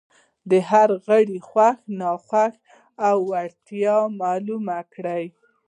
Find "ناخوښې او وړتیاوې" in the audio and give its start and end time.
1.99-4.15